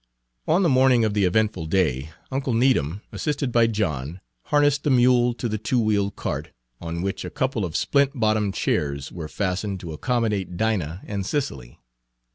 On 0.47 0.63
the 0.63 0.67
morning 0.67 1.05
of 1.05 1.13
the 1.13 1.25
eventful 1.25 1.67
day, 1.67 2.09
uncle 2.31 2.55
Needham, 2.55 3.01
assisted 3.11 3.51
by 3.51 3.67
John, 3.67 4.19
harnessed 4.45 4.83
the 4.83 4.89
mule 4.89 5.35
to 5.35 5.47
the 5.47 5.59
two 5.59 5.79
wheeled 5.79 6.15
cart, 6.15 6.49
on 6.81 7.03
which 7.03 7.23
a 7.23 7.29
Page 7.29 7.35
157 7.39 7.39
couple 7.39 7.65
of 7.65 7.77
splint 7.77 8.19
bottomed 8.19 8.55
chairs 8.55 9.11
were 9.11 9.27
fastened 9.27 9.79
to 9.81 9.93
accommodate 9.93 10.57
Dinah 10.57 11.01
and 11.05 11.23
Cicely. 11.23 11.77